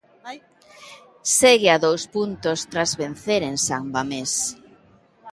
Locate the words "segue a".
1.37-1.81